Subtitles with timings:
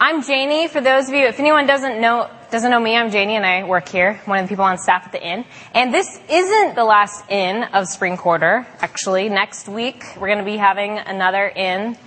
[0.00, 0.68] I'm Janie.
[0.68, 3.64] For those of you, if anyone doesn't know doesn't know me, I'm Janie, and I
[3.64, 5.44] work here, one of the people on staff at the inn.
[5.74, 8.64] And this isn't the last inn of spring quarter.
[8.78, 11.98] Actually, next week we're going to be having another inn,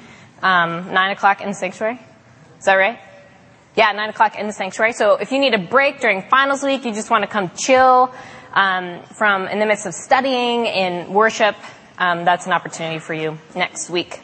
[0.41, 1.99] um, nine o'clock in the sanctuary.
[2.59, 2.97] Is that right?
[3.75, 4.93] Yeah, nine o'clock in the sanctuary.
[4.93, 8.09] So if you need a break during finals week, you just want to come chill
[8.53, 11.57] um, from in the midst of studying and worship,
[11.97, 14.21] um, that's an opportunity for you next week.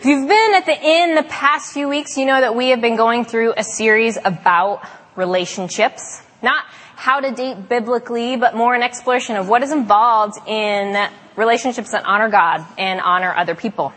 [0.00, 2.80] If you've been at the inn the past few weeks, you know that we have
[2.80, 4.82] been going through a series about
[5.14, 6.22] relationships.
[6.40, 6.64] Not
[6.96, 10.96] how to date biblically, but more an exploration of what is involved in
[11.36, 13.92] relationships that honor God and honor other people.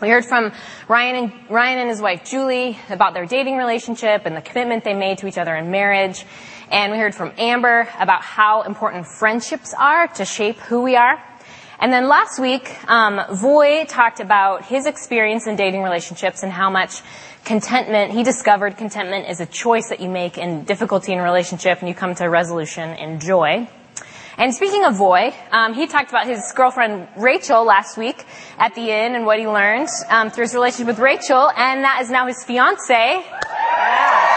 [0.00, 0.52] We heard from
[0.86, 4.94] Ryan and, Ryan and his wife Julie about their dating relationship and the commitment they
[4.94, 6.24] made to each other in marriage.
[6.70, 11.20] And we heard from Amber about how important friendships are to shape who we are.
[11.78, 16.70] And then last week, um, Voy talked about his experience in dating relationships and how
[16.70, 17.02] much
[17.44, 21.88] contentment, he discovered contentment is a choice that you make in difficulty in relationship and
[21.88, 23.68] you come to a resolution in joy.
[24.38, 28.24] And speaking of Voy, um, he talked about his girlfriend Rachel last week
[28.58, 32.00] at the inn and what he learned um, through his relationship with Rachel, and that
[32.02, 33.24] is now his fiance.
[33.24, 34.35] Yeah.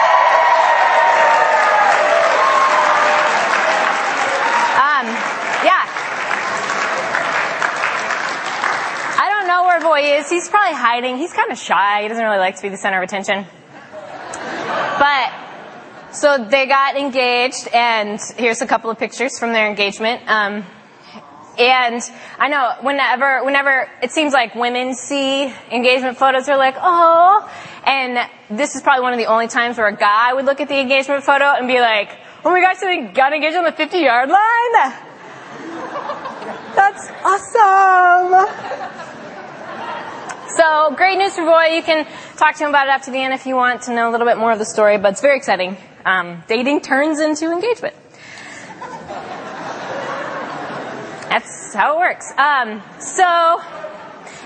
[10.00, 10.30] Boy is.
[10.30, 11.16] He's probably hiding.
[11.16, 12.02] He's kind of shy.
[12.02, 13.46] He doesn't really like to be the center of attention.
[14.98, 15.32] But,
[16.12, 20.22] so they got engaged, and here's a couple of pictures from their engagement.
[20.28, 20.64] Um,
[21.58, 22.02] and
[22.38, 27.50] I know whenever, whenever it seems like women see engagement photos, they're like, oh.
[27.84, 28.18] And
[28.50, 30.78] this is probably one of the only times where a guy would look at the
[30.78, 34.28] engagement photo and be like, oh my gosh, they got engaged on the 50 yard
[34.28, 34.92] line?
[36.74, 39.09] That's awesome.
[40.56, 41.76] So great news for Voy.
[41.76, 42.06] You can
[42.36, 44.26] talk to him about it after the end if you want to know a little
[44.26, 45.76] bit more of the story, but it's very exciting.
[46.04, 47.94] Um, dating turns into engagement.
[51.28, 52.32] That's how it works.
[52.36, 53.62] Um, so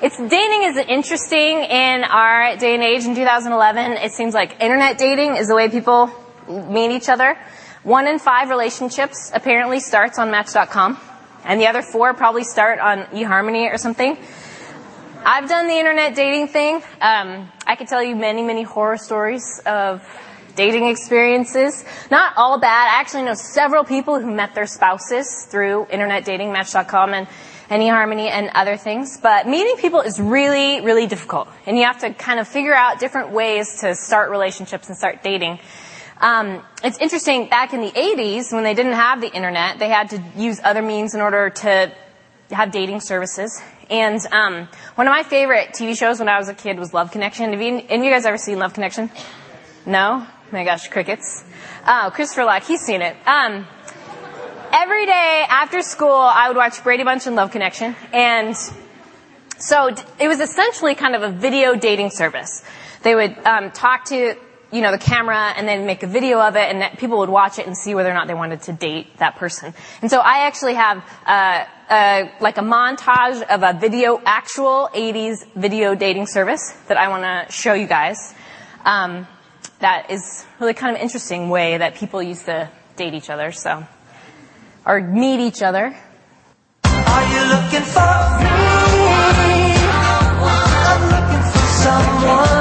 [0.03, 3.92] it's dating is interesting in our day and age in 2011.
[3.92, 6.10] It seems like internet dating is the way people
[6.47, 7.38] meet each other.
[7.82, 10.98] One in five relationships apparently starts on Match.com,
[11.44, 14.19] and the other four probably start on eHarmony or something.
[15.26, 16.82] I've done the internet dating thing.
[17.00, 20.06] Um, I could tell you many, many horror stories of
[20.54, 21.82] dating experiences.
[22.10, 22.94] Not all bad.
[22.94, 27.26] I actually know several people who met their spouses through internet dating, Match.com and,
[27.70, 29.18] eHarmony and other things.
[29.18, 31.48] But meeting people is really, really difficult.
[31.66, 35.22] And you have to kind of figure out different ways to start relationships and start
[35.22, 35.58] dating.
[36.20, 40.10] Um, it's interesting, back in the 80s, when they didn't have the internet, they had
[40.10, 41.91] to use other means in order to
[42.50, 43.60] have dating services.
[43.91, 47.10] And um, one of my favorite TV shows when I was a kid was Love
[47.10, 47.50] Connection.
[47.53, 49.10] Have you, any you guys ever seen Love Connection?
[49.87, 50.27] No?
[50.27, 51.44] Oh my gosh, crickets.
[51.87, 53.16] Oh, Christopher Luck, he's seen it.
[53.27, 53.66] Um,
[54.72, 57.94] every day after school, I would watch Brady Bunch and Love Connection.
[58.12, 58.56] And
[59.59, 62.65] so it was essentially kind of a video dating service.
[63.03, 64.37] They would um, talk to
[64.74, 67.60] you know, the camera and then make a video of it and people would watch
[67.60, 69.72] it and see whether or not they wanted to date that person.
[70.02, 75.46] And so I actually have, uh, uh, like a montage of a video, actual 80s
[75.54, 78.34] video dating service that I want to show you guys.
[78.84, 79.28] Um,
[79.78, 83.86] that is really kind of interesting way that people used to date each other, so,
[84.84, 85.94] or meet each other.
[86.84, 88.54] Are you looking for me?
[90.86, 92.53] I'm looking for someone.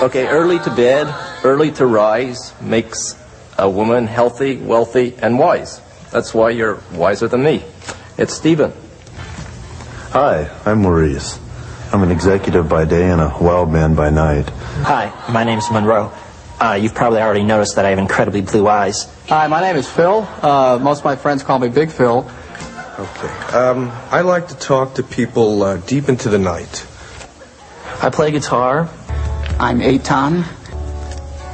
[0.00, 3.16] Okay, early to bed, early to rise makes
[3.58, 5.80] a woman healthy, wealthy, and wise.
[6.12, 7.64] That's why you're wiser than me.
[8.16, 8.72] It's Stephen.
[10.10, 11.40] Hi, I'm Maurice.
[11.92, 14.48] I'm an executive by day and a wild man by night.
[14.82, 16.12] Hi, my name's Monroe.
[16.60, 19.12] Uh, you've probably already noticed that I have incredibly blue eyes.
[19.26, 20.28] Hi, my name is Phil.
[20.40, 22.30] Uh, most of my friends call me Big Phil.
[23.00, 23.28] Okay.
[23.52, 26.86] Um, I like to talk to people uh, deep into the night.
[28.00, 28.88] I play guitar.
[29.60, 30.42] I'm Aton.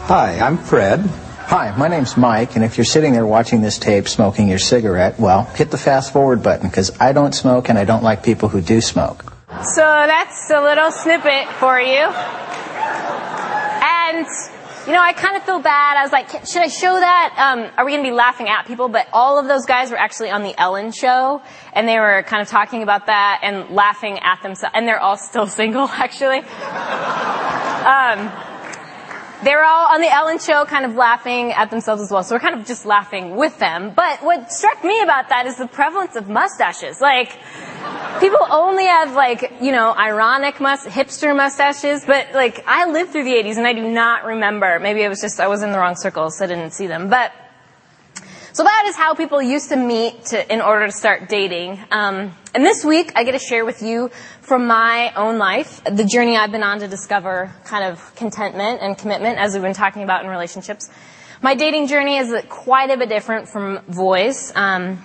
[0.09, 1.01] Hi, I'm Fred.
[1.01, 5.19] Hi, my name's Mike, and if you're sitting there watching this tape smoking your cigarette,
[5.19, 8.51] well, hit the fast forward button because I don't smoke and I don't like people
[8.51, 9.25] who do smoke.
[9.63, 12.05] So that's a little snippet for you.
[13.87, 14.27] And
[14.87, 15.97] you know, I kind of feel bad.
[15.97, 17.35] I was like, should I show that?
[17.39, 18.89] Um, are we going to be laughing at people?
[18.89, 21.41] But all of those guys were actually on the Ellen show,
[21.73, 24.75] and they were kind of talking about that and laughing at themselves.
[24.77, 26.43] And they're all still single, actually.
[27.85, 28.33] Um,
[29.45, 32.23] they were all on the Ellen show kind of laughing at themselves as well.
[32.23, 33.93] So we're kind of just laughing with them.
[33.95, 37.01] But what struck me about that is the prevalence of mustaches.
[37.01, 37.39] Like,
[38.21, 43.25] people only have like, you know, ironic must, hipster mustaches, but like, I lived through
[43.25, 44.79] the 80s and I do not remember.
[44.81, 47.11] Maybe it was just, I was in the wrong circles, so I didn't see them.
[47.11, 47.33] But,
[48.55, 51.81] so that is how people used to meet to, in order to start dating.
[51.91, 54.11] Um, and this week, I get to share with you
[54.45, 58.97] from my own life the journey I've been on to discover kind of contentment and
[58.97, 60.91] commitment, as we've been talking about in relationships.
[61.41, 64.53] My dating journey is quite a bit different from Voy's.
[64.55, 65.03] Um,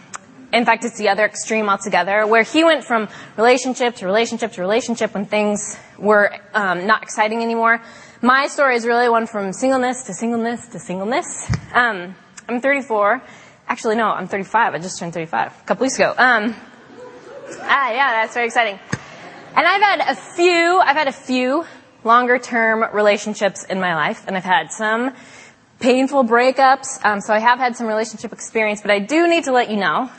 [0.51, 3.07] in fact, it's the other extreme altogether, where he went from
[3.38, 7.81] relationship to relationship to relationship when things were um, not exciting anymore.
[8.21, 11.50] My story is really one from singleness to singleness to singleness.
[11.74, 12.15] Um,
[12.50, 13.21] I'm 34.
[13.68, 14.74] Actually, no, I'm 35.
[14.74, 16.13] I just turned 35 a couple weeks ago.
[16.18, 16.56] Um,
[17.62, 18.80] ah, yeah, that's very exciting.
[19.56, 21.66] And I've had a few, I've had a few
[22.04, 25.13] longer term relationships in my life, and I've had some
[25.80, 27.04] painful breakups.
[27.04, 29.78] Um, so I have had some relationship experience, but I do need to let you
[29.78, 30.10] know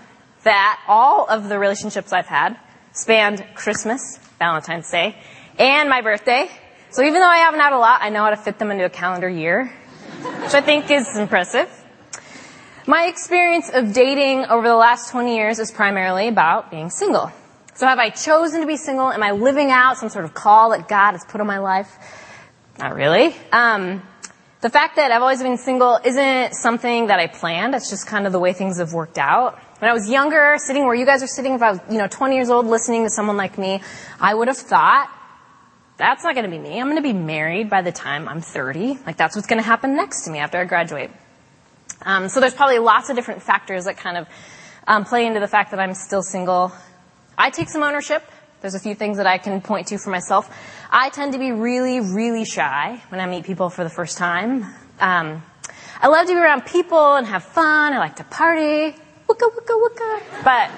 [0.42, 2.58] that all of the relationships I've had
[2.92, 5.16] spanned Christmas, Valentine's Day,
[5.58, 6.50] and my birthday.
[6.90, 8.84] So even though I haven't had a lot, I know how to fit them into
[8.84, 9.72] a calendar year,
[10.42, 11.68] which I think is impressive.
[12.86, 17.30] My experience of dating over the last 20 years is primarily about being single.
[17.80, 19.10] So have I chosen to be single?
[19.10, 21.88] Am I living out some sort of call that God has put on my life?
[22.78, 23.34] Not really.
[23.52, 24.02] Um,
[24.60, 27.74] the fact that I've always been single isn't something that I planned.
[27.74, 29.58] It's just kind of the way things have worked out.
[29.78, 32.06] When I was younger, sitting where you guys are sitting, if I was, you know,
[32.06, 33.80] 20 years old listening to someone like me,
[34.20, 35.08] I would have thought,
[35.96, 36.78] that's not going to be me.
[36.78, 38.98] I'm going to be married by the time I'm 30.
[39.06, 41.10] Like that's what's going to happen next to me after I graduate.
[42.02, 44.28] Um, so there's probably lots of different factors that kind of
[44.86, 46.74] um, play into the fact that I'm still single.
[47.40, 48.22] I take some ownership.
[48.60, 50.54] There's a few things that I can point to for myself.
[50.90, 54.64] I tend to be really, really shy when I meet people for the first time.
[55.00, 55.42] Um,
[56.02, 57.94] I love to be around people and have fun.
[57.94, 58.94] I like to party.
[59.26, 60.44] Wooka, wooka, wooka.
[60.44, 60.70] But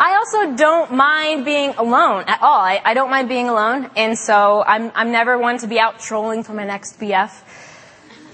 [0.00, 2.58] I also don't mind being alone at all.
[2.58, 6.00] I, I don't mind being alone, and so I'm, I'm never one to be out
[6.00, 7.30] trolling for my next BF.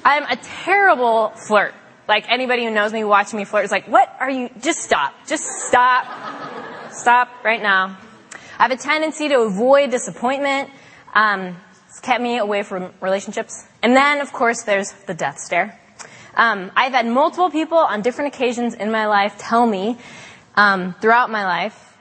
[0.05, 1.75] I'm a terrible flirt.
[2.09, 5.13] Like anybody who knows me watching me flirt is like, what are you, just stop.
[5.27, 6.07] Just stop.
[6.99, 7.97] Stop right now.
[8.59, 10.69] I have a tendency to avoid disappointment.
[11.15, 11.57] Um,
[11.89, 13.65] it's kept me away from relationships.
[13.85, 15.79] And then, of course, there's the death stare.
[16.35, 19.97] Um, I've had multiple people on different occasions in my life tell me
[20.57, 21.97] um, throughout my life,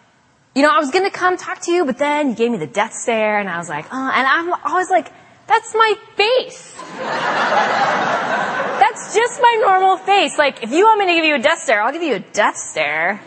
[0.56, 2.58] you know, I was going to come talk to you, but then you gave me
[2.58, 5.14] the death stare, and I was like, oh, and I'm always like,
[5.46, 6.74] that's my face.
[8.78, 10.38] That's just my normal face.
[10.38, 12.20] Like, if you want me to give you a death stare, I'll give you a
[12.20, 13.22] death stare.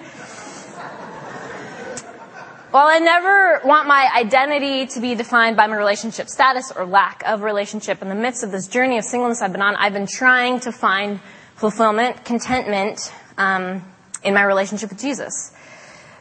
[2.70, 7.24] While I never want my identity to be defined by my relationship status or lack
[7.26, 10.06] of relationship, in the midst of this journey of singleness I've been on, I've been
[10.06, 11.18] trying to find
[11.56, 13.84] fulfillment, contentment um,
[14.22, 15.52] in my relationship with Jesus.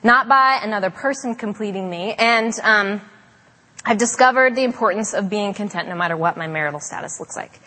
[0.01, 2.15] Not by another person completing me.
[2.17, 3.01] And um,
[3.85, 7.59] I've discovered the importance of being content no matter what my marital status looks like.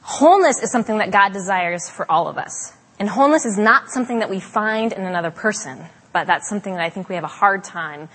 [0.00, 2.72] Wholeness is something that God desires for all of us.
[2.98, 6.80] And wholeness is not something that we find in another person but that's something that
[6.80, 8.08] I think we have a hard time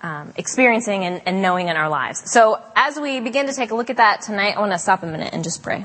[0.00, 2.22] um, experiencing and, and knowing in our lives.
[2.32, 5.02] So as we begin to take a look at that tonight, I want to stop
[5.02, 5.84] a minute and just pray.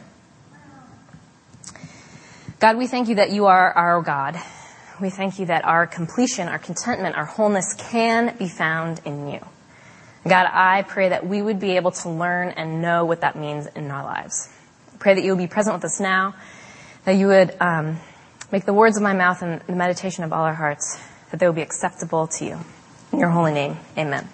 [2.60, 4.40] God, we thank you that you are our God.
[5.02, 9.40] We thank you that our completion, our contentment, our wholeness can be found in you.
[10.28, 13.68] God, I pray that we would be able to learn and know what that means
[13.68, 14.50] in our lives.
[14.94, 16.36] I pray that you will be present with us now,
[17.06, 18.00] that you would um,
[18.52, 21.00] make the words of my mouth and the meditation of all our hearts
[21.32, 22.60] that they will be acceptable to you.
[23.12, 24.28] In your holy name, amen.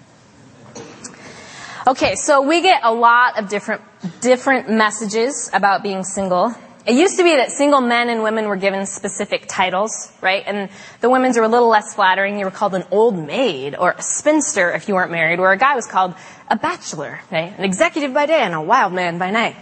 [1.86, 3.82] Okay, so we get a lot of different,
[4.20, 6.54] different messages about being single.
[6.86, 10.42] It used to be that single men and women were given specific titles, right?
[10.46, 10.70] And
[11.00, 12.38] the women's were a little less flattering.
[12.38, 15.58] You were called an old maid or a spinster if you weren't married, where a
[15.58, 16.14] guy was called
[16.48, 17.56] a bachelor, right?
[17.56, 19.56] An executive by day and a wild man by night.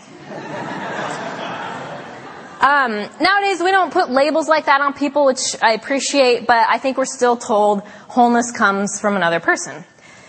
[2.63, 6.79] Um, nowadays, we don't put labels like that on people, which I appreciate, but I
[6.79, 9.85] think we're still told wholeness comes from another person.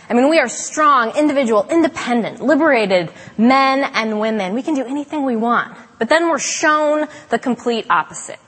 [0.09, 4.55] I mean, we are strong, individual, independent, liberated men and women.
[4.55, 5.77] We can do anything we want.
[5.99, 8.39] But then we're shown the complete opposite.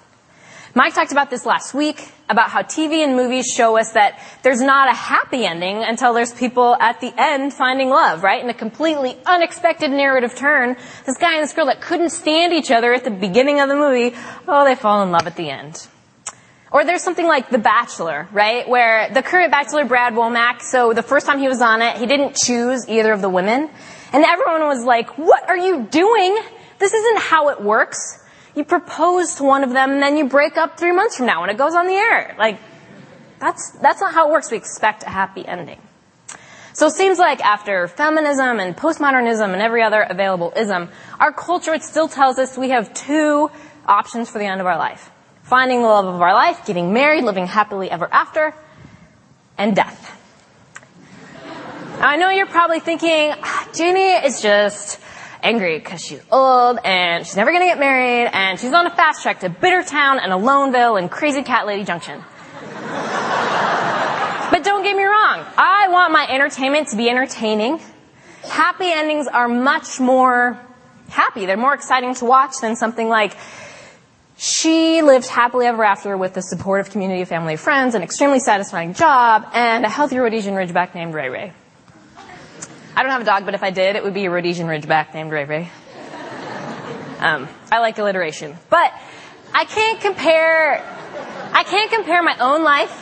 [0.77, 4.59] Mike talked about this last week about how TV and movies show us that there's
[4.59, 8.43] not a happy ending until there's people at the end finding love, right?
[8.43, 12.71] In a completely unexpected narrative turn, this guy and this girl that couldn't stand each
[12.71, 14.17] other at the beginning of the movie,
[14.49, 15.87] oh, they fall in love at the end.
[16.73, 18.67] Or there's something like The Bachelor, right?
[18.67, 22.05] Where the current Bachelor, Brad Womack, so the first time he was on it, he
[22.05, 23.69] didn't choose either of the women.
[24.11, 26.37] And everyone was like, what are you doing?
[26.79, 28.24] This isn't how it works.
[28.55, 31.41] You propose to one of them and then you break up three months from now
[31.41, 32.35] when it goes on the air.
[32.39, 32.59] Like,
[33.39, 34.49] that's, that's not how it works.
[34.49, 35.79] We expect a happy ending.
[36.73, 41.73] So it seems like after feminism and postmodernism and every other available ism, our culture
[41.73, 43.49] it still tells us we have two
[43.85, 45.09] options for the end of our life.
[45.43, 48.53] Finding the love of our life, getting married, living happily ever after,
[49.57, 50.11] and death.
[51.99, 54.99] I know you're probably thinking, ah, Janie is just
[55.45, 58.89] angry because she's old and she's never going to get married and she's on a
[58.89, 62.23] fast track to Bittertown and Aloneville and Crazy Cat Lady Junction.
[64.51, 65.45] but don't get me wrong.
[65.55, 67.79] I want my entertainment to be entertaining.
[68.43, 70.59] Happy endings are much more
[71.09, 71.45] happy.
[71.45, 73.37] They're more exciting to watch than something like
[74.37, 78.93] she lived happily ever after with a supportive community of family friends, an extremely satisfying
[78.93, 81.53] job, and a healthy Rhodesian Ridgeback named Ray Ray.
[82.95, 85.13] I don't have a dog, but if I did, it would be a Rhodesian Ridgeback
[85.13, 85.71] named Ray Ray.
[87.19, 88.55] Um, I like alliteration.
[88.69, 88.93] But
[89.53, 90.81] I can't compare,
[91.51, 93.01] I can't compare my own life.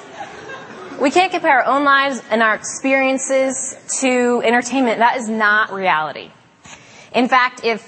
[0.99, 4.97] We can't compare our own lives and our experiences to entertainment.
[4.99, 6.31] That is not reality.
[7.13, 7.87] In fact, if,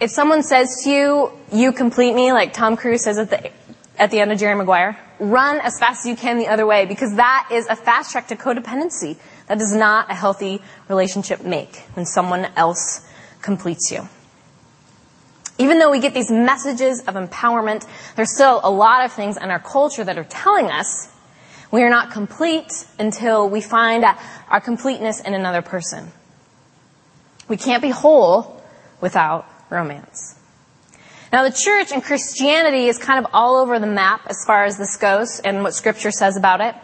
[0.00, 3.50] if someone says to you, you complete me, like Tom Cruise says at the,
[3.98, 6.86] at the end of Jerry Maguire, run as fast as you can the other way
[6.86, 9.16] because that is a fast track to codependency.
[9.48, 13.06] That does not a healthy relationship make when someone else
[13.42, 14.08] completes you.
[15.58, 19.50] Even though we get these messages of empowerment, there's still a lot of things in
[19.50, 21.08] our culture that are telling us
[21.70, 24.04] we are not complete until we find
[24.48, 26.12] our completeness in another person.
[27.48, 28.62] We can't be whole
[29.00, 30.38] without romance.
[31.32, 34.78] Now the church and Christianity is kind of all over the map as far as
[34.78, 36.74] this goes and what scripture says about it.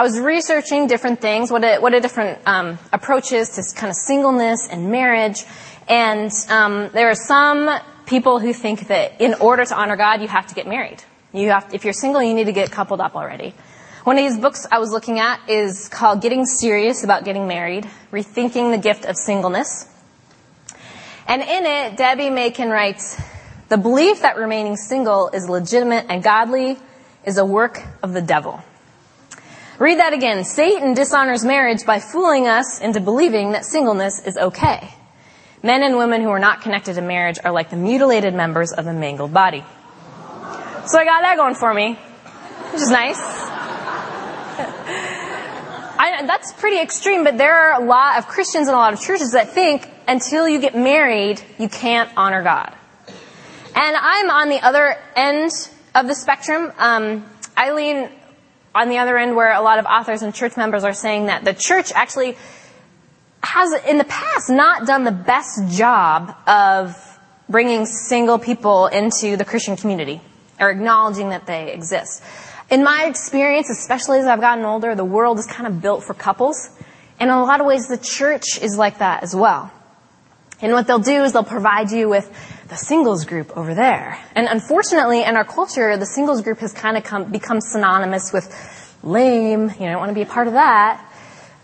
[0.00, 4.66] I was researching different things, what a, what different um, approaches to kind of singleness
[4.66, 5.44] and marriage,
[5.88, 7.68] and um, there are some
[8.06, 11.04] people who think that in order to honor God, you have to get married.
[11.34, 13.52] You have, if you're single, you need to get coupled up already.
[14.04, 17.86] One of these books I was looking at is called Getting Serious About Getting Married,
[18.10, 19.86] Rethinking the Gift of Singleness.
[21.28, 23.20] And in it, Debbie Maken writes,
[23.68, 26.78] the belief that remaining single is legitimate and godly
[27.26, 28.64] is a work of the devil.
[29.80, 30.44] Read that again.
[30.44, 34.92] Satan dishonors marriage by fooling us into believing that singleness is okay.
[35.62, 38.86] Men and women who are not connected to marriage are like the mutilated members of
[38.86, 39.64] a mangled body.
[40.84, 43.18] So I got that going for me, which is nice.
[45.98, 49.00] I, that's pretty extreme, but there are a lot of Christians and a lot of
[49.00, 52.74] churches that think until you get married, you can't honor God.
[53.74, 55.52] And I'm on the other end
[55.94, 56.70] of the spectrum.
[56.76, 57.24] Um,
[57.56, 58.10] I lean
[58.74, 61.44] on the other end where a lot of authors and church members are saying that
[61.44, 62.36] the church actually
[63.42, 66.96] has in the past not done the best job of
[67.48, 70.20] bringing single people into the Christian community
[70.60, 72.22] or acknowledging that they exist.
[72.70, 76.14] In my experience, especially as I've gotten older, the world is kind of built for
[76.14, 76.70] couples.
[77.18, 79.72] And in a lot of ways, the church is like that as well.
[80.62, 82.30] And what they'll do is they'll provide you with
[82.70, 84.18] the singles group over there.
[84.36, 88.48] And unfortunately, in our culture, the singles group has kind of come, become synonymous with
[89.02, 89.64] lame.
[89.70, 91.04] You don't want to be a part of that.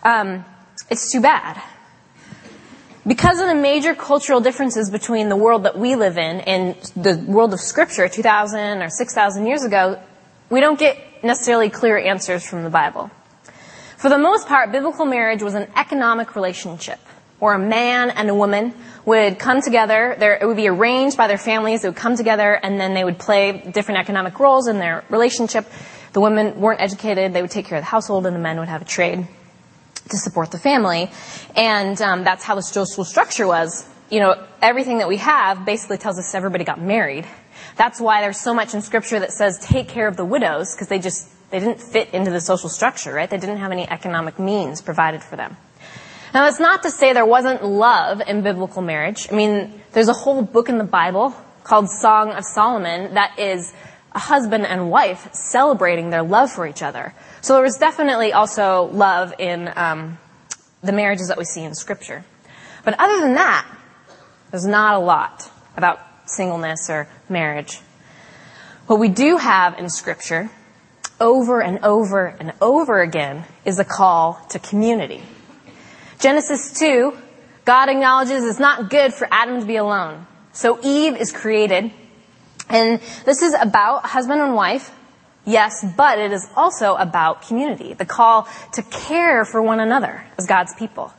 [0.02, 0.44] Um,
[0.90, 1.62] it's too bad.
[3.06, 7.16] Because of the major cultural differences between the world that we live in and the
[7.28, 10.02] world of scripture 2,000 or 6,000 years ago,
[10.50, 13.12] we don't get necessarily clear answers from the Bible.
[13.96, 16.98] For the most part, biblical marriage was an economic relationship
[17.38, 18.74] where a man and a woman
[19.04, 20.16] would come together.
[20.18, 21.82] There, it would be arranged by their families.
[21.82, 25.66] They would come together and then they would play different economic roles in their relationship.
[26.12, 27.32] The women weren't educated.
[27.32, 29.26] They would take care of the household and the men would have a trade
[30.08, 31.10] to support the family.
[31.54, 33.88] And um, that's how the social structure was.
[34.08, 37.26] You know, everything that we have basically tells us everybody got married.
[37.76, 40.88] That's why there's so much in scripture that says take care of the widows because
[40.88, 43.28] they just they didn't fit into the social structure, right?
[43.28, 45.56] They didn't have any economic means provided for them.
[46.36, 49.26] Now that's not to say there wasn't love in biblical marriage.
[49.32, 53.72] I mean, there's a whole book in the Bible called Song of Solomon that is
[54.12, 57.14] a husband and wife celebrating their love for each other.
[57.40, 60.18] So there was definitely also love in um,
[60.82, 62.22] the marriages that we see in Scripture.
[62.84, 63.66] But other than that,
[64.50, 67.78] there's not a lot about singleness or marriage.
[68.88, 70.50] What we do have in Scripture,
[71.18, 75.22] over and over and over again, is a call to community.
[76.26, 77.16] Genesis 2,
[77.64, 80.26] God acknowledges it's not good for Adam to be alone.
[80.52, 81.92] So Eve is created,
[82.68, 84.90] and this is about husband and wife,
[85.44, 90.46] yes, but it is also about community, the call to care for one another as
[90.48, 91.12] God's people.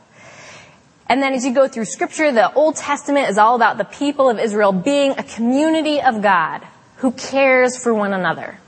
[1.08, 4.28] And then as you go through scripture, the Old Testament is all about the people
[4.28, 8.58] of Israel being a community of God who cares for one another.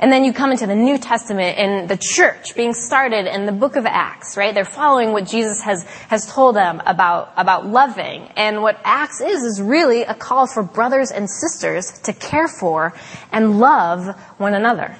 [0.00, 3.52] And then you come into the New Testament and the church being started in the
[3.52, 4.54] book of Acts, right?
[4.54, 8.22] They're following what Jesus has, has told them about, about loving.
[8.34, 12.94] And what Acts is, is really a call for brothers and sisters to care for
[13.30, 14.96] and love one another.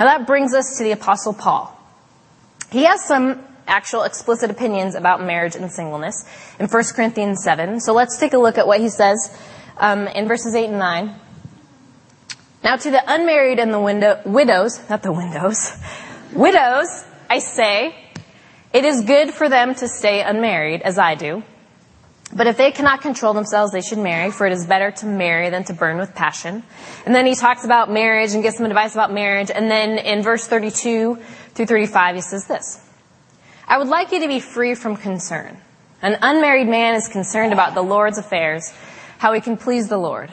[0.00, 1.70] Now that brings us to the apostle Paul.
[2.72, 6.26] He has some actual explicit opinions about marriage and singleness
[6.58, 7.78] in 1 Corinthians 7.
[7.80, 9.32] So let's take a look at what he says
[9.76, 11.14] um, in verses 8 and 9.
[12.64, 15.70] Now to the unmarried and the window, widows, not the windows,
[16.32, 17.94] widows, I say,
[18.72, 21.42] it is good for them to stay unmarried, as I do.
[22.34, 25.50] But if they cannot control themselves, they should marry, for it is better to marry
[25.50, 26.62] than to burn with passion.
[27.04, 29.50] And then he talks about marriage and gives some advice about marriage.
[29.54, 31.18] And then in verse 32
[31.54, 32.80] through 35, he says this.
[33.68, 35.58] I would like you to be free from concern.
[36.00, 38.72] An unmarried man is concerned about the Lord's affairs,
[39.18, 40.32] how he can please the Lord.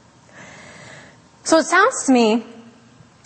[1.43, 2.45] So it sounds to me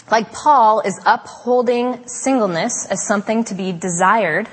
[0.09, 4.47] like Paul is upholding singleness as something to be desired.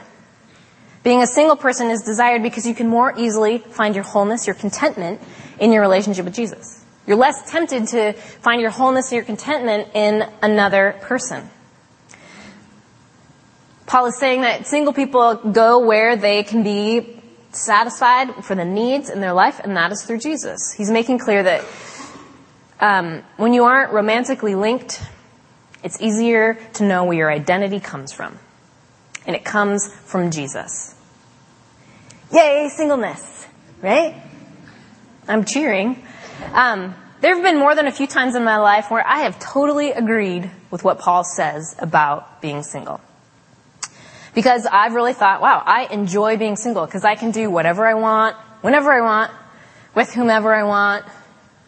[1.05, 4.55] Being a single person is desired because you can more easily find your wholeness, your
[4.55, 5.21] contentment
[5.59, 6.85] in your relationship with Jesus.
[7.07, 11.51] You're less tempted to find your wholeness and your contentment in another person.
[13.87, 19.11] Paul is saying that single people go where they can be satisfied for the needs
[19.11, 20.73] in their life, and that is through Jesus.
[20.73, 21.63] He's making clear that
[22.83, 25.01] um, when you aren't romantically linked,
[25.85, 28.39] it's easier to know where your identity comes from.
[29.25, 30.97] And it comes from Jesus.
[32.33, 33.47] Yay, singleness,
[33.81, 34.21] right?
[35.29, 36.03] I'm cheering.
[36.53, 39.39] Um, there have been more than a few times in my life where I have
[39.39, 43.01] totally agreed with what Paul says about being single.
[44.35, 47.95] Because I've really thought, wow, I enjoy being single because I can do whatever I
[47.95, 49.31] want, whenever I want,
[49.95, 51.05] with whomever I want,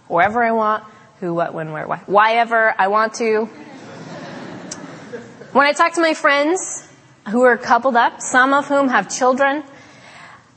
[0.08, 0.82] wherever I want,
[1.24, 3.46] who, what, when, where, why, why ever I want to.
[5.52, 6.86] When I talk to my friends
[7.30, 9.64] who are coupled up, some of whom have children,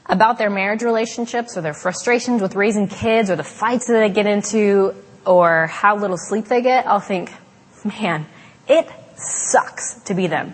[0.07, 4.09] about their marriage relationships or their frustrations with raising kids or the fights that they
[4.09, 4.93] get into
[5.25, 7.31] or how little sleep they get, I'll think,
[7.85, 8.25] man,
[8.67, 10.53] it sucks to be them.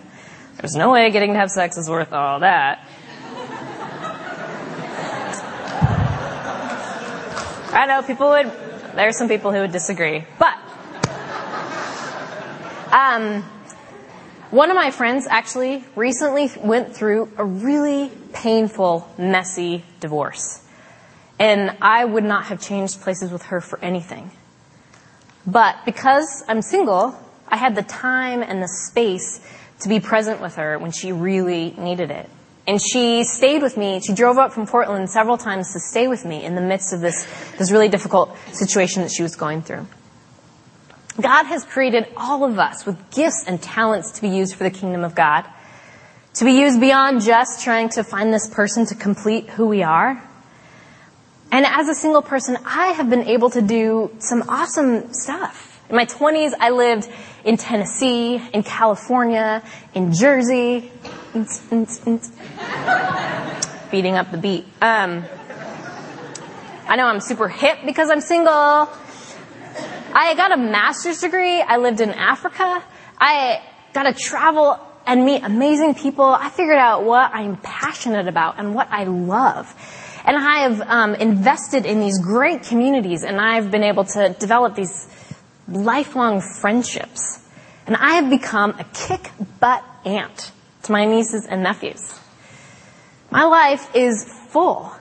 [0.58, 2.88] There's no way getting to have sex is worth all that.
[7.73, 8.52] I know people would,
[8.95, 10.58] there are some people who would disagree, but,
[12.91, 13.43] um,
[14.51, 20.62] one of my friends actually recently went through a really painful, messy divorce.
[21.39, 24.29] And I would not have changed places with her for anything.
[25.47, 29.41] But because I'm single, I had the time and the space
[29.79, 32.29] to be present with her when she really needed it.
[32.65, 33.99] And she stayed with me.
[33.99, 37.02] She drove up from Portland several times to stay with me in the midst of
[37.02, 39.86] this, this really difficult situation that she was going through.
[41.21, 44.71] God has created all of us with gifts and talents to be used for the
[44.71, 45.45] kingdom of God.
[46.36, 50.23] To be used beyond just trying to find this person to complete who we are.
[51.52, 55.80] And as a single person, I have been able to do some awesome stuff.
[55.89, 57.08] In my 20s, I lived
[57.43, 59.62] in Tennessee, in California,
[59.93, 60.91] in Jersey.
[63.91, 64.65] Beating up the beat.
[64.82, 65.26] Um,
[66.88, 68.52] I know I'm super hip because I'm single.
[70.15, 71.62] I got a master's degree.
[71.62, 72.84] I lived in Africa.
[73.19, 73.62] I
[73.93, 76.26] got to travel and meet amazing people.
[76.26, 79.74] I figured out what I'm passionate about and what I love.
[80.26, 84.76] And I have um, invested in these great communities and I've been able to develop
[84.76, 85.08] these
[85.67, 87.39] lifelong friendships.
[87.88, 90.52] And I have become a kick butt aunt
[90.84, 92.19] to my nieces and nephews.
[93.32, 94.93] My life is full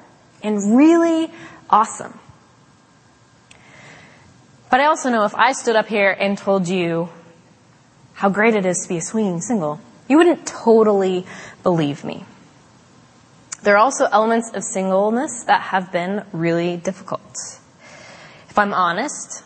[0.42, 1.31] and really
[1.68, 2.18] awesome.
[4.71, 7.11] But I also know if I stood up here and told you
[8.14, 11.27] how great it is to be a swinging single, you wouldn't totally
[11.62, 12.25] believe me.
[13.62, 17.37] There are also elements of singleness that have been really difficult.
[18.49, 19.45] If I'm honest,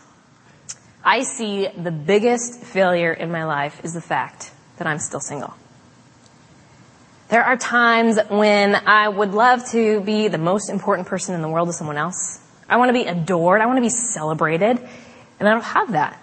[1.03, 5.53] I see the biggest failure in my life is the fact that I'm still single.
[7.29, 11.49] There are times when I would love to be the most important person in the
[11.49, 12.39] world to someone else.
[12.69, 13.59] I want to be adored.
[13.59, 14.79] I want to be celebrated.
[15.39, 16.21] And I don't have that.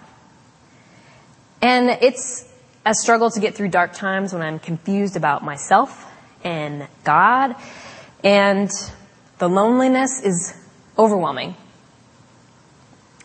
[1.61, 2.51] And it's
[2.85, 6.11] a struggle to get through dark times when I'm confused about myself
[6.43, 7.55] and God.
[8.23, 8.69] And
[9.37, 10.55] the loneliness is
[10.97, 11.55] overwhelming.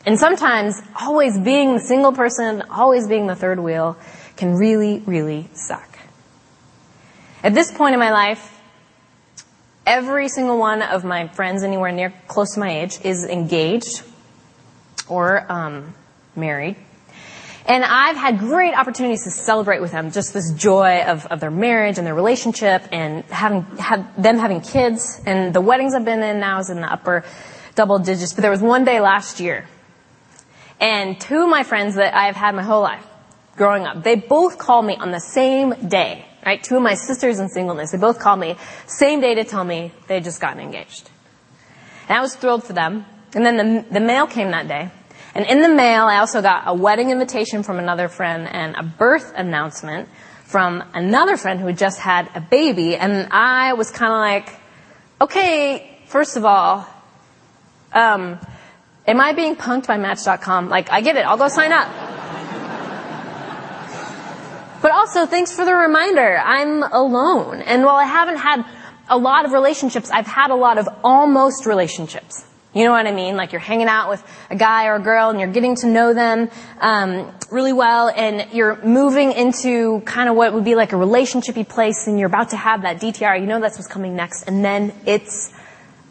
[0.04, 3.96] And sometimes always being the single person, always being the third wheel
[4.36, 5.89] can really, really suck.
[7.42, 8.61] At this point in my life,
[9.87, 14.03] every single one of my friends anywhere near close to my age is engaged
[15.09, 15.94] or um,
[16.37, 16.76] married.
[17.66, 21.50] And I've had great opportunities to celebrate with them just this joy of, of their
[21.50, 25.22] marriage and their relationship and having have them having kids.
[25.24, 27.24] And the weddings I've been in now is in the upper
[27.74, 28.35] double digits.
[28.35, 29.66] But there was one day last year,
[30.79, 33.07] and two of my friends that I've had my whole life
[33.57, 36.26] growing up, they both called me on the same day.
[36.44, 39.62] Right, two of my sisters in singleness, they both called me same day to tell
[39.62, 41.11] me they had just gotten engaged.
[42.09, 43.05] And I was thrilled for them.
[43.35, 44.90] And then the, the mail came that day.
[45.35, 48.83] And in the mail, I also got a wedding invitation from another friend and a
[48.83, 50.09] birth announcement
[50.44, 52.96] from another friend who had just had a baby.
[52.96, 54.61] And I was kind of like,
[55.20, 56.87] okay, first of all,
[57.92, 58.40] um,
[59.07, 60.68] am I being punked by Match.com?
[60.68, 61.20] Like, I get it.
[61.20, 62.09] I'll go sign up.
[64.82, 66.38] But also, thanks for the reminder.
[66.38, 67.60] I'm alone.
[67.62, 68.64] And while I haven't had
[69.08, 72.44] a lot of relationships, I've had a lot of almost relationships.
[72.72, 73.36] You know what I mean?
[73.36, 76.14] Like you're hanging out with a guy or a girl and you're getting to know
[76.14, 80.96] them um, really well, and you're moving into kind of what would be like a
[80.96, 83.40] relationshipy place, and you're about to have that DTR.
[83.40, 85.52] You know that's what's coming next, and then it's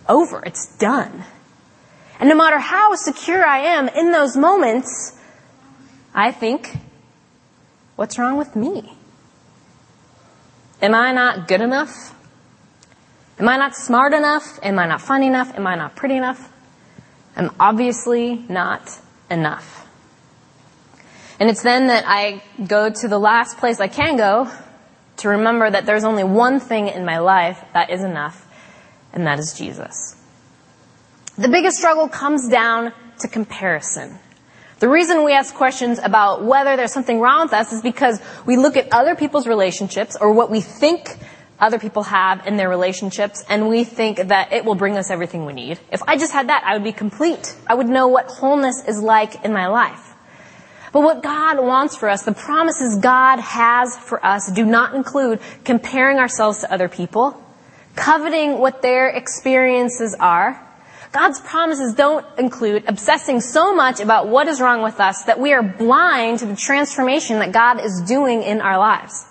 [0.10, 0.44] over.
[0.46, 1.24] It's done.
[2.20, 5.18] And no matter how secure I am in those moments,
[6.14, 6.76] I think,
[8.00, 8.94] what's wrong with me?
[10.82, 12.16] Am I not good enough?
[13.38, 14.58] Am I not smart enough?
[14.64, 15.54] Am I not funny enough?
[15.54, 16.50] Am I not pretty enough?
[17.36, 18.90] I'm obviously not
[19.30, 19.86] enough.
[21.42, 24.50] And it's then that I go to the last place I can go
[25.18, 28.48] to remember that there's only one thing in my life that is enough,
[29.12, 30.16] and that is Jesus.
[31.38, 34.20] The biggest struggle comes down to comparison.
[34.80, 38.56] The reason we ask questions about whether there's something wrong with us is because we
[38.56, 41.18] look at other people's relationships or what we think
[41.60, 45.46] other people have in their relationships, and we think that it will bring us everything
[45.46, 45.80] we need.
[45.92, 47.54] If I just had that, I would be complete.
[47.68, 50.16] I would know what wholeness is like in my life.
[50.94, 55.40] But what God wants for us, the promises God has for us, do not include
[55.66, 57.44] comparing ourselves to other people,
[57.96, 60.66] coveting what their experiences are.
[61.12, 65.54] God's promises don't include obsessing so much about what is wrong with us that we
[65.54, 69.26] are blind to the transformation that God is doing in our lives.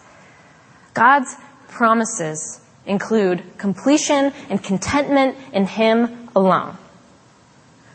[0.94, 1.36] God's
[1.68, 6.76] promises include completion and contentment in Him alone.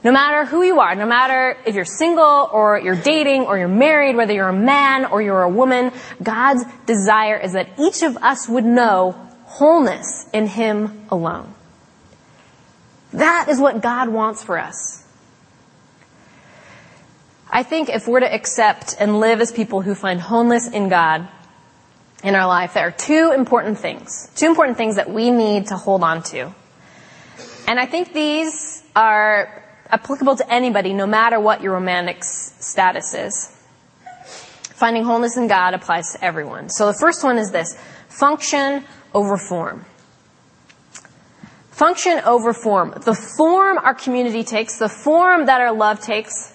[0.04, 3.67] No matter who you are, no matter if you're single or you're dating or you're
[3.67, 5.91] married, whether you're a man or you're a woman,
[6.22, 9.12] God's desire is that each of us would know
[9.46, 11.53] wholeness in Him alone.
[13.13, 15.06] That is what God wants for us.
[17.49, 21.28] I think if we're to accept and live as people who find wholeness in God,
[22.23, 24.32] in our life, there are two important things.
[24.36, 26.54] Two important things that we need to hold on to.
[27.67, 33.56] And I think these are applicable to anybody, no matter what your romantic status is.
[34.73, 36.69] Finding wholeness in God applies to everyone.
[36.69, 39.86] So the first one is this function over form.
[41.84, 42.93] Function over form.
[42.96, 46.54] The form our community takes, the form that our love takes,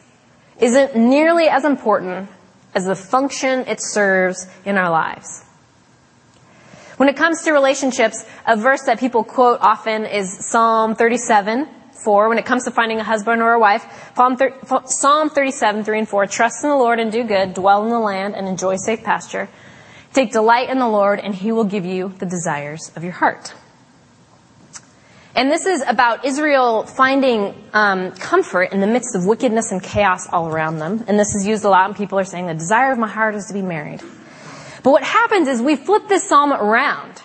[0.59, 2.31] isn't nearly as important
[2.75, 5.45] as the function it serves in our lives.
[6.97, 12.29] When it comes to relationships, a verse that people quote often is Psalm 37, 4.
[12.31, 13.85] When it comes to finding a husband or a wife,
[14.17, 16.27] Psalm 37, 3 and 4.
[16.27, 19.51] Trust in the Lord and do good, dwell in the land and enjoy safe pasture.
[20.15, 23.53] Take delight in the Lord and he will give you the desires of your heart.
[25.39, 30.29] And this is about Israel finding um, comfort in the midst of wickedness and chaos
[30.29, 31.05] all around them.
[31.07, 33.37] And this is used a lot and people are saying, the desire of my heart
[33.37, 34.01] is to be married.
[34.83, 37.23] But what happens is we flip this psalm around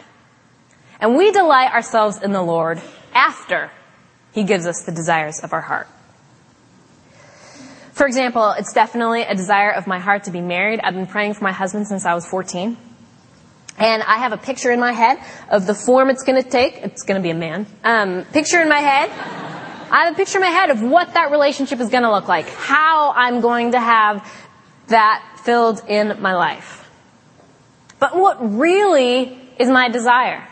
[1.00, 2.80] and we delight ourselves in the Lord
[3.16, 3.72] after
[4.32, 5.88] he gives us the desires of our heart.
[7.94, 10.80] For example, it's definitely a desire of my heart to be married.
[10.84, 12.78] I've been praying for my husband since I was 14.
[13.78, 15.18] And I have a picture in my head
[15.50, 16.78] of the form it's going to take.
[16.78, 17.66] It's going to be a man.
[17.84, 19.10] Um, picture in my head.
[19.10, 22.28] I have a picture in my head of what that relationship is going to look
[22.28, 22.48] like.
[22.50, 24.28] How I'm going to have
[24.88, 26.90] that filled in my life.
[28.00, 30.48] But what really is my desire?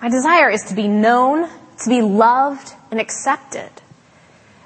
[0.00, 1.48] My desire is to be known,
[1.82, 3.70] to be loved, and accepted.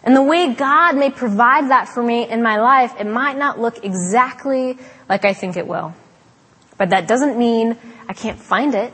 [0.02, 3.60] And the way God may provide that for me in my life, it might not
[3.60, 4.78] look exactly
[5.08, 5.94] like I think it will.
[6.80, 7.76] But that doesn't mean
[8.08, 8.90] I can't find it.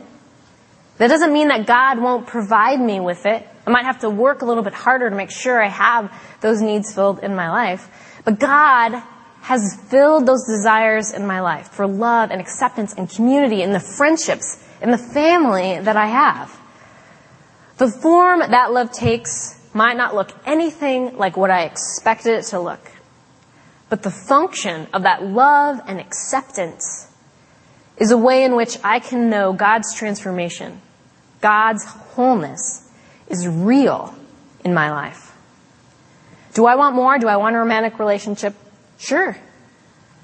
[0.97, 3.47] That doesn't mean that God won't provide me with it.
[3.65, 6.61] I might have to work a little bit harder to make sure I have those
[6.61, 7.87] needs filled in my life.
[8.25, 9.01] But God
[9.39, 13.79] has filled those desires in my life for love and acceptance and community and the
[13.79, 16.59] friendships and the family that I have.
[17.77, 22.59] The form that love takes might not look anything like what I expected it to
[22.59, 22.91] look.
[23.87, 27.06] But the function of that love and acceptance
[27.97, 30.81] is a way in which I can know God's transformation,
[31.41, 32.89] God's wholeness
[33.27, 34.15] is real
[34.63, 35.35] in my life.
[36.53, 37.17] Do I want more?
[37.19, 38.55] Do I want a romantic relationship?
[38.97, 39.37] Sure.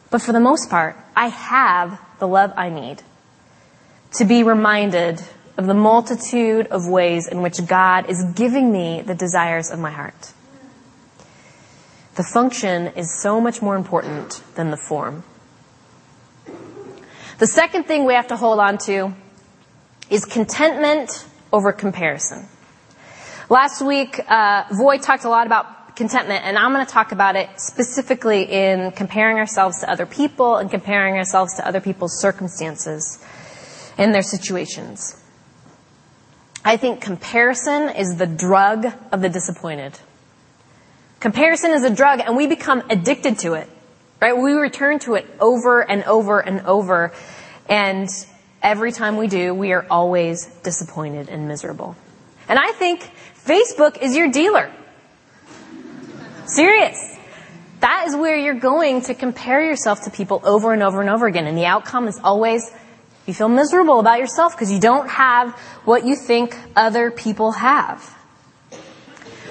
[0.09, 3.01] But for the most part, I have the love I need
[4.13, 5.21] to be reminded
[5.57, 9.91] of the multitude of ways in which God is giving me the desires of my
[9.91, 10.33] heart.
[12.15, 15.23] The function is so much more important than the form.
[17.39, 19.13] The second thing we have to hold on to
[20.10, 22.48] is contentment over comparison.
[23.50, 27.36] Last week, uh, Voy talked a lot about contentment, and I'm going to talk about
[27.36, 33.24] it specifically in comparing ourselves to other people and comparing ourselves to other people's circumstances
[33.98, 35.19] and their situations.
[36.65, 40.00] I think comparison is the drug of the disappointed.
[41.19, 43.69] Comparison is a drug, and we become addicted to it.
[44.23, 44.38] Right?
[44.38, 47.12] We return to it over and over and over.
[47.67, 48.07] And
[48.62, 51.97] every time we do, we are always disappointed and miserable.
[52.47, 53.12] And I think
[53.45, 54.71] Facebook is your dealer.
[56.45, 56.97] Serious.
[57.81, 61.27] That is where you're going to compare yourself to people over and over and over
[61.27, 61.45] again.
[61.45, 62.71] And the outcome is always
[63.25, 65.51] you feel miserable about yourself because you don't have
[65.83, 68.17] what you think other people have.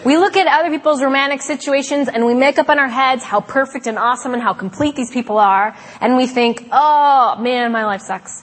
[0.04, 3.40] We look at other people's romantic situations and we make up in our heads how
[3.40, 7.84] perfect and awesome and how complete these people are, and we think, oh man, my
[7.84, 8.42] life sucks.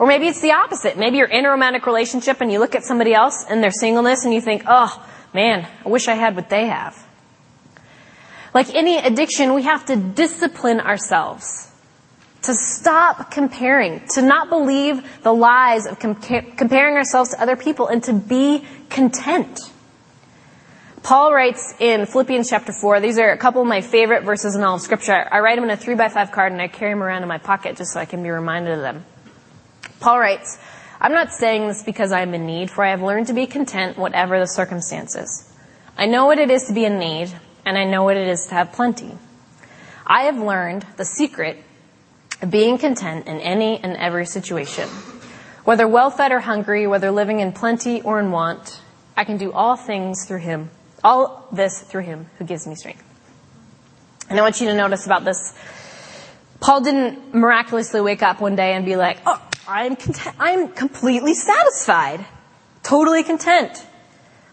[0.00, 0.98] Or maybe it's the opposite.
[0.98, 4.24] Maybe you're in a romantic relationship and you look at somebody else and their singleness
[4.24, 7.00] and you think, oh man, I wish I had what they have.
[8.52, 11.70] Like any addiction, we have to discipline ourselves
[12.42, 17.86] to stop comparing, to not believe the lies of com- comparing ourselves to other people
[17.86, 19.60] and to be content.
[21.06, 24.64] Paul writes in Philippians chapter 4, these are a couple of my favorite verses in
[24.64, 25.12] all of scripture.
[25.12, 27.28] I write them in a 3 by 5 card and I carry them around in
[27.28, 29.04] my pocket just so I can be reminded of them.
[30.00, 30.58] Paul writes,
[31.00, 33.46] I'm not saying this because I am in need, for I have learned to be
[33.46, 35.48] content whatever the circumstances.
[35.96, 37.32] I know what it is to be in need,
[37.64, 39.12] and I know what it is to have plenty.
[40.04, 41.62] I have learned the secret
[42.42, 44.88] of being content in any and every situation.
[45.62, 48.80] Whether well fed or hungry, whether living in plenty or in want,
[49.16, 50.70] I can do all things through him
[51.04, 53.02] all this through him who gives me strength.
[54.28, 55.54] And I want you to notice about this.
[56.60, 60.36] Paul didn't miraculously wake up one day and be like, oh, I'm content.
[60.38, 62.24] I'm completely satisfied.
[62.82, 63.84] Totally content.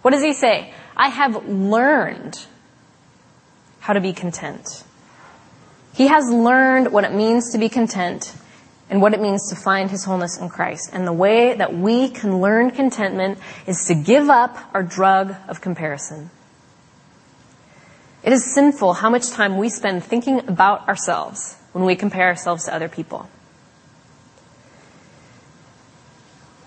[0.02, 0.74] What does he say?
[0.96, 2.46] I have learned
[3.80, 4.84] how to be content.
[5.94, 8.36] He has learned what it means to be content
[8.90, 10.90] and what it means to find his wholeness in Christ.
[10.94, 15.62] And the way that we can learn contentment is to give up our drug of
[15.62, 16.30] comparison.
[18.24, 22.66] It is sinful how much time we spend thinking about ourselves when we compare ourselves
[22.66, 23.30] to other people.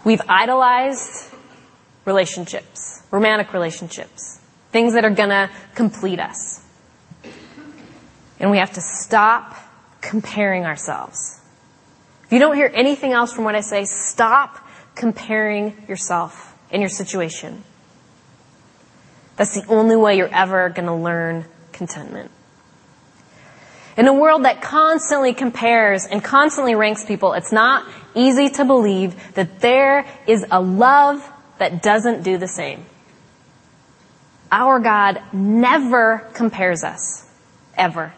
[0.05, 1.35] We've idolized
[2.05, 6.61] relationships, romantic relationships, things that are gonna complete us.
[8.38, 9.57] And we have to stop
[10.00, 11.40] comparing ourselves.
[12.26, 14.58] If you don't hear anything else from what I say, stop
[14.96, 17.62] comparing yourself and your situation.
[19.36, 22.30] That's the only way you're ever going to learn contentment.
[23.96, 29.34] In a world that constantly compares and constantly ranks people, it's not easy to believe
[29.34, 31.26] that there is a love
[31.58, 32.84] that doesn't do the same.
[34.50, 37.26] Our God never compares us.
[37.76, 38.12] Ever.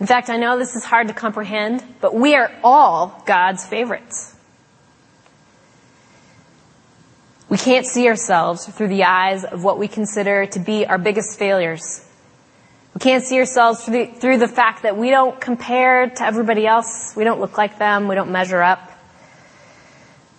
[0.00, 4.36] In fact, I know this is hard to comprehend, but we are all God's favorites.
[7.48, 11.38] We can't see ourselves through the eyes of what we consider to be our biggest
[11.38, 12.08] failures
[12.98, 16.66] We can't see ourselves through the, through the fact that we don't compare to everybody
[16.66, 17.12] else.
[17.16, 18.08] We don't look like them.
[18.08, 18.90] We don't measure up.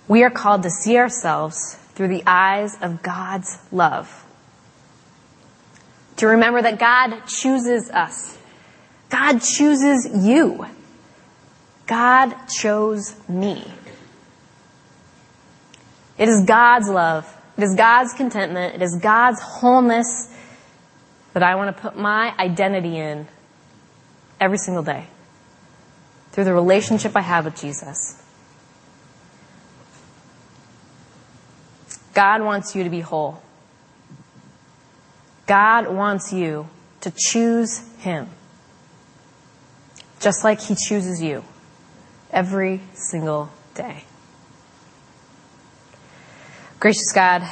[0.10, 4.26] We are called to see ourselves through the eyes of God's love.
[6.18, 8.38] To remember that God chooses us.
[9.10, 10.66] God chooses you.
[11.88, 13.66] God chose me.
[16.18, 17.36] It is God's love.
[17.58, 18.76] It is God's contentment.
[18.76, 20.34] It is God's wholeness
[21.34, 23.28] that I want to put my identity in
[24.40, 25.08] every single day
[26.32, 28.22] through the relationship I have with Jesus.
[32.14, 33.42] God wants you to be whole.
[35.48, 36.68] God wants you
[37.02, 38.30] to choose Him.
[40.20, 41.44] Just like He chooses you
[42.32, 44.04] every single day.
[46.80, 47.44] Gracious God,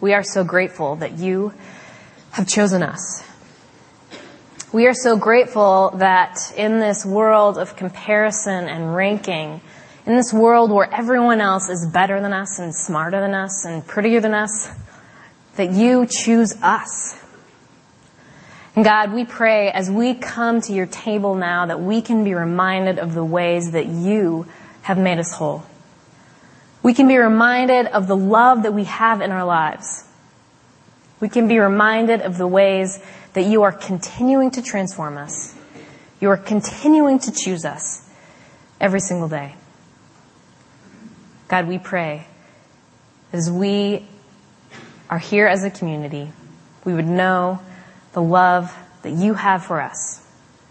[0.00, 1.52] we are so grateful that you
[2.32, 3.22] have chosen us.
[4.72, 9.60] We are so grateful that in this world of comparison and ranking,
[10.04, 13.86] in this world where everyone else is better than us and smarter than us and
[13.86, 14.68] prettier than us,
[15.54, 17.23] that you choose us.
[18.74, 22.98] God, we pray as we come to your table now that we can be reminded
[22.98, 24.46] of the ways that you
[24.82, 25.64] have made us whole.
[26.82, 30.04] We can be reminded of the love that we have in our lives.
[31.20, 33.00] We can be reminded of the ways
[33.34, 35.54] that you are continuing to transform us.
[36.20, 38.08] You are continuing to choose us
[38.80, 39.54] every single day.
[41.48, 42.26] God, we pray
[43.32, 44.04] as we
[45.08, 46.32] are here as a community,
[46.84, 47.60] we would know
[48.14, 50.26] the love that you have for us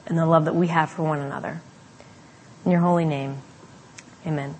[0.08, 1.62] and the love that we have for one another.
[2.66, 3.38] In your holy name,
[4.26, 4.56] amen.